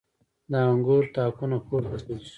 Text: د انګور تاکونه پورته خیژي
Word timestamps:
د 0.51 0.53
انګور 0.71 1.03
تاکونه 1.15 1.57
پورته 1.65 1.97
خیژي 2.03 2.29